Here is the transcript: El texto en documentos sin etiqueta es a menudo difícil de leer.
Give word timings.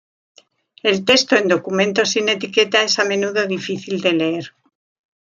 El 0.81 1.05
texto 1.05 1.35
en 1.35 1.47
documentos 1.47 2.09
sin 2.09 2.27
etiqueta 2.27 2.81
es 2.81 2.97
a 2.97 3.05
menudo 3.05 3.45
difícil 3.45 4.01
de 4.01 4.13
leer. 4.13 4.55